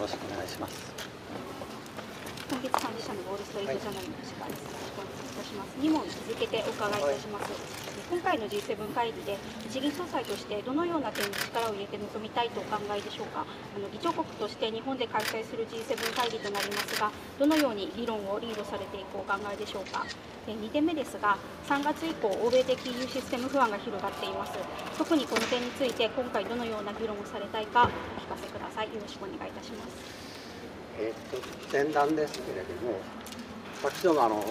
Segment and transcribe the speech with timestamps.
[0.00, 1.09] よろしくお願いします。
[2.50, 4.66] 今月管理者のウォール・ストリート・ジャーナルの時間です。
[4.66, 5.78] よろしくお願いいたします。
[5.78, 7.46] 2問続けてお伺いいたします。
[7.46, 7.80] はい
[8.10, 9.38] 今回の G7 会議で
[9.70, 20.04] 日銀総裁としてどのような点に力を入れて臨みたいとお考えでしょうかあの議長国として日本で開催する G7 会議となりますがどのように議論をリードされていくお考えでしょうか
[20.48, 21.38] 2点目ですが
[21.68, 24.58] 3月以降欧米的金融システム不安が広がっています
[24.98, 27.88] 特にこの点について今回どのような議論をされたいか
[28.18, 30.29] お聞かせくださいよろしくお願いいたします
[31.00, 33.00] えー、っと前段ですけれども
[33.82, 34.44] 私どもあの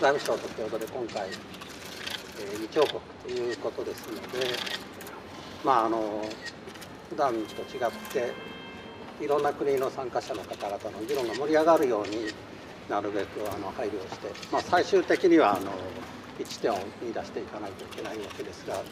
[0.00, 4.46] 財務省と共同で今回議長国ということですので、
[5.64, 6.24] まあ、あの
[7.10, 8.32] 普段と違って
[9.24, 12.32] いろんな国の参加者の方々の議論が盛り上がるように
[12.88, 15.70] なるべくあの配慮をして、まあ、最終的にはあの
[16.40, 18.82] 一点を見出していかないといけないわけですが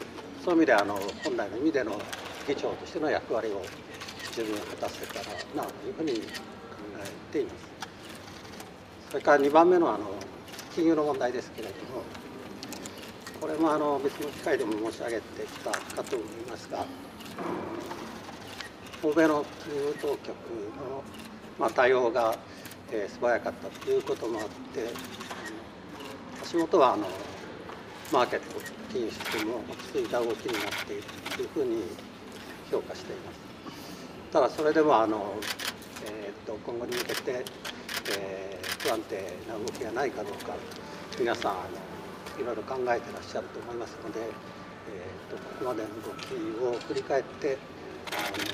[0.45, 1.93] そういう意味であの本来の意味での
[2.47, 3.63] 議長としての役割を
[4.37, 6.23] 十分果たせたらなというふうに考
[6.99, 7.77] えています。
[9.11, 10.11] それから2番目のあの
[10.75, 12.03] 金融の問題ですけれども
[13.41, 16.85] これもあの別の機会でも申し上げてきたかと思いますが
[19.03, 21.03] 欧米の金融当局の、
[21.59, 22.37] まあ、対応が、
[22.91, 24.91] え、素早かったということもあって
[26.43, 27.07] 足元はあの
[28.13, 28.47] マーケット
[28.93, 31.03] 金融システムも落ち着いた動きになっている
[31.37, 31.83] というふうに
[32.71, 33.56] 評価しています
[34.37, 35.33] ただそれでもあの、
[36.05, 37.43] えーと、今後に向けて、
[38.13, 39.17] えー、不安定
[39.49, 40.53] な動きがないかどうか
[41.19, 41.55] 皆さんあ
[42.37, 47.57] のいろいろ考えてらっしゃると思いますので、えーと、ここまでの動きを振り返って
[48.13, 48.45] あの、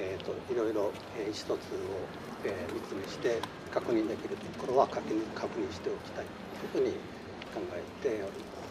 [0.00, 0.90] えーと、いろいろ
[1.22, 1.58] 意思疎通を、
[2.42, 3.38] えー、密にして
[3.70, 6.26] 確認できるところは確認確認しておきたい
[6.72, 6.94] というふうに
[7.54, 8.65] 考えております。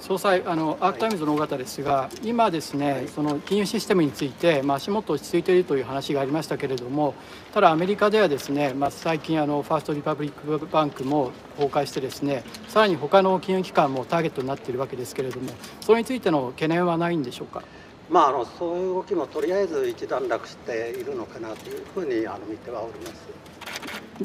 [0.00, 7.14] 総裁あのアークタイムズの尾形ですが、今ですね、はい、その金融システムについて、まあ、足元落ち着いているという話がありましたけれども
[7.52, 15.50] ただアメリカではですね、まあ、最近あのファーストリパブリックバンクも崩壊してですねさらに他の金融機関もターゲットになっているわけですけれども
[15.80, 17.62] それについての懸念はないんでしょうか？
[18.10, 23.12] まあ、あのそういう動きもとりあえず一段落しているのかなというふうにあの見てはおります。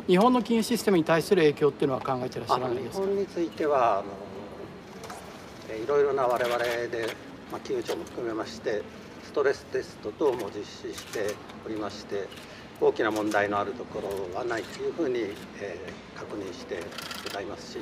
[0.06, 3.06] 日本の金融システムに対する影響っていうのは考えていらっしゃらないですか？
[3.06, 4.04] 日本についてはあの
[5.78, 7.16] いろいろな我々で、
[7.52, 8.82] まあ、金融庁も含めまして
[9.24, 11.36] ストレステスト等も実施して
[11.66, 12.28] おりまして
[12.82, 15.20] 大きな問題のあるところはないというふうに、
[15.62, 16.80] えー、確認して
[17.26, 17.78] ございますし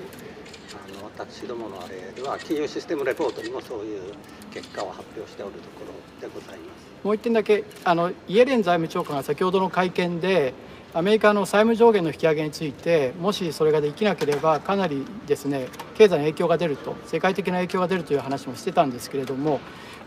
[0.74, 4.14] あの私どものあれでは金融システムレポートにもそういう
[4.52, 5.86] 結果を発表しておるとこ
[6.22, 6.88] ろでございます。
[7.04, 10.54] もう一点だけあのイエレン財務長官が先ほどの会見で
[10.94, 19.60] アメリカの債務上限の引き上げについてもしそれができなければかなりですね経済の影響が出ると世界的な影響が出るという話もしてたんですけれども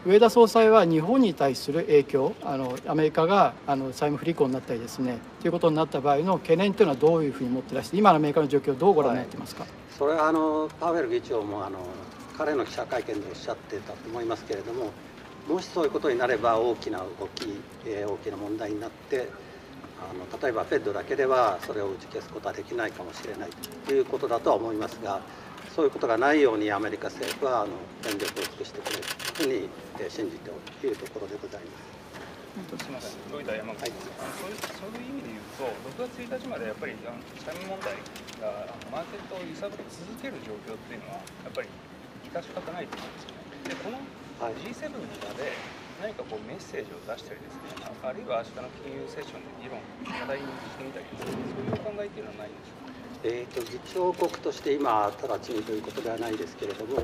[0.06, 11.78] 上田総裁は日本に対する影響あのアメリカがあの債務不履行になったりですねということになった場合の懸念というのはどういうふうに持ってらして今のアメリカの状況をどうご覧になってますか、はい、それはあのパウエル議長もあの
[12.38, 14.90] 彼の記者会見でおっしゃってたと思いますけれども
[15.46, 17.04] もしそういうことになれば大きな動
[17.34, 19.28] き、えー、大きな問題になって
[20.00, 23.50] あの例えばフェッドだけではそれを打ち消すことはできないかもしれない
[23.86, 25.20] ということだとは思いますが
[25.74, 27.72] そういうことがないようにアメリカ政府はあの
[28.02, 29.04] 全力を尽くしてくれる
[29.36, 30.50] というふうに信じて
[30.86, 32.00] いるところでございます。
[32.50, 34.54] すみません、ロイダ山口、はい、あのそうい。
[34.54, 35.70] うそういう意味で言うと、
[36.02, 37.94] 6月1日までやっぱりあの債務問題
[38.42, 43.70] があのマーケットを揺さぶり続ける状況っていうのは、やっぱり致し方ないと思うんですよね。
[43.70, 44.02] で、この
[44.58, 45.79] G7 の場で、何かこう
[46.50, 52.98] メッセージを出したりですね、あるいは明日の金融セッションで議論、課題にしてみたりですね、そういうお考えっていうのはないんでしょうか？
[53.22, 56.98] えーと、議長国として今、直ちにということではないですけれども、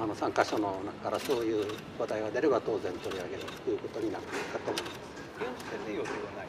[0.00, 1.68] あの参加者の中からそういう
[2.00, 4.32] 話題が出れば当然取り上げるということになるか
[4.64, 4.96] と思います。
[5.44, 6.48] 現時点で予定はな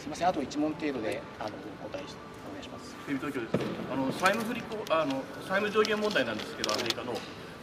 [0.00, 1.52] すみません、あと1問程度であの
[1.84, 2.08] お答え
[2.48, 2.96] お願いします。
[3.04, 3.60] テレビ東京です。
[3.92, 7.12] あの債務不履行あの債務上限問題なんですけど、アメリカの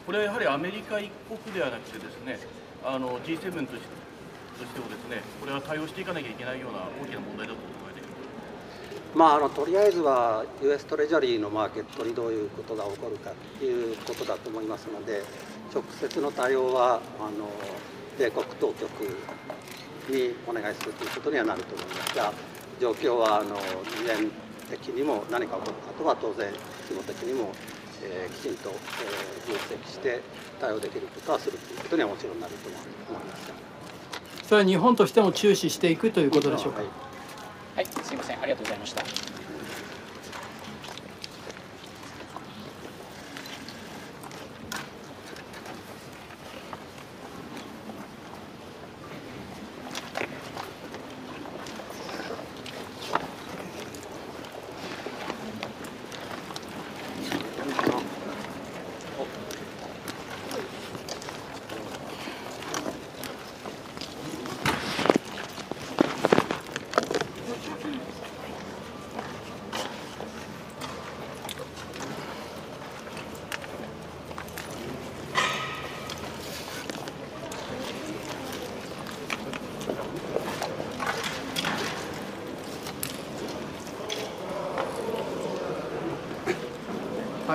[0.07, 2.39] これはやはりアメリカ一国ではなくてですね、
[2.81, 3.87] あの G7 として
[4.57, 7.59] としてもですね、これは対応していかなきゃいけないような大きな問題だと
[9.15, 15.23] まあ、あのとりあえずは US トレジャリーのマーケットにどういうことが起こるかということだと思いますので
[15.73, 17.49] 直接の対応はあの
[18.19, 18.89] 米国当局
[20.09, 22.33] にお願いするということにはなると思いますが
[22.79, 24.29] 状況はあの事前
[24.69, 26.51] 的にも何か起こることは当然
[26.87, 27.51] 規模的にも、
[28.03, 30.21] えー、きちんと、えー、分析して
[30.59, 33.51] 対応できることはするということにはもちろんなると思います
[34.47, 36.79] それは日本としても注視していくということでしょうか？
[36.79, 36.87] はい
[37.75, 39.03] はい、すいません、ありがとうございました。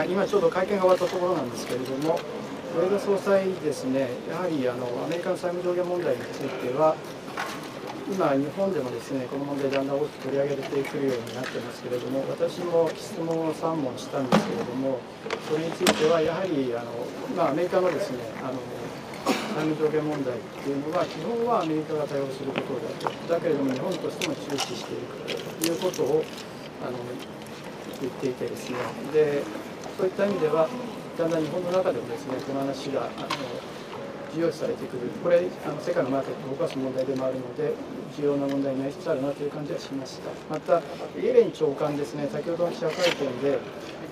[0.00, 2.19] あ、今ちょうど会見が終わったところなんですけれども、
[2.73, 6.97] 上田総裁ですね、やはりあのアメリカの債務上限問題については、
[8.09, 14.99] 今、日本でもですねこの問題、だんだん大きく取り上げれてくるようになってますけれども、私も質問を3問したんですけれども、
[15.49, 16.93] それについてはやはりあの、
[17.37, 18.56] まあ、アメリカのですねあの
[19.53, 26.25] 債務上限問題っていうのは、基本はアメリカが対応することだと、だけれども日本としても注視していくということを
[26.81, 26.97] あの
[28.00, 28.77] 言っていてですね、
[29.12, 29.43] で
[30.02, 30.66] そういった意味では、
[31.16, 33.31] だんだん日本の中でもですねこの話があの
[34.34, 37.70] 重要視されてくる、これ、あの世界のマーケットを動かす問題でもあるので、
[38.19, 40.26] 重要な問題になりつつあるなという感じはしました。
[40.50, 40.82] また、
[41.14, 43.62] イエレン長官ですね、先ほどの記者会見で、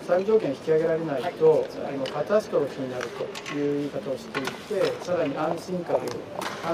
[0.06, 6.06] 債務条件引き上げられないと、あのカタストロフィーになるという言い方をしていて、さらに安心株、考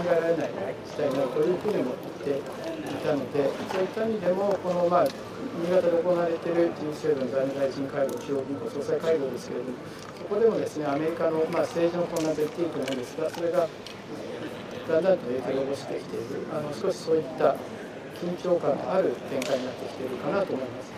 [0.05, 0.51] えられない
[0.85, 1.97] 事態になるというふうにも
[2.29, 2.66] 言って
[3.03, 9.79] たので、そういった意味でも、この、まあ、新潟で行われている G7 財務大臣会合、中央銀行総裁会合ですけれども、
[10.19, 13.69] そこでもですねアメリカの、まあ、政治の混乱と言っていいと思うんですが、それが
[14.89, 17.57] だんだんと影響を及ぼしてきている、あの少しそういった
[18.21, 20.93] 緊張感のある展開になってきているかなと思います。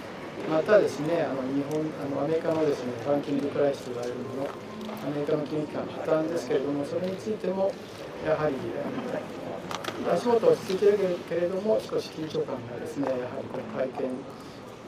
[0.51, 7.73] またですね、あの日本あのアメリカのですねバンキングクライシスと言われるもの、アメリカの金融機関の破綻ですけれども、それについても
[8.25, 8.55] やはり
[10.13, 14.11] 足元落ち着いているけれども、少し緊張感がですね、やはりこの会見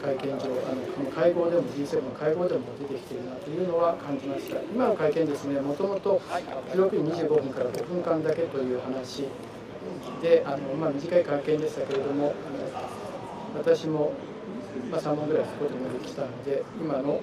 [0.00, 4.56] 会見上あのこの会合でも G7 の会合でも出てきているなというのは感じました。
[4.62, 6.20] 今の会見ですねもともと
[6.72, 9.28] 16時25分から5分間だけという話
[10.22, 12.32] であの、まあ、短い会見でしたけれども
[13.54, 14.12] 私も、
[14.90, 17.20] まあ、3問ぐらいそこでもできたので今の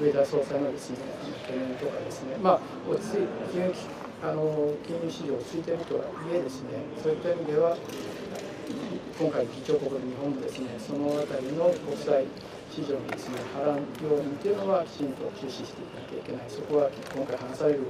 [0.00, 2.60] 上田総裁のですねあの懸念とかですねまあ
[2.90, 3.72] 落ち着い金融
[4.22, 6.68] あの金融市場落ち着いているとはいえですね
[7.02, 7.76] そういった意味では
[9.18, 12.24] 今回、議長国の日本もですね、そのあたりの国際
[12.68, 17.80] 市場にですね、波乱要因というのはきちんと注視していかなきゃいけない、そこは今回話される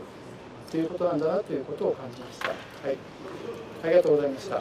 [0.71, 2.49] ということなんだなということを感じました。
[2.49, 2.55] は
[2.93, 2.99] い、
[3.85, 4.61] ありがとうございました。